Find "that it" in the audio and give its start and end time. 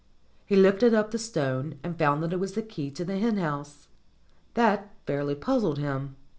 2.23-2.39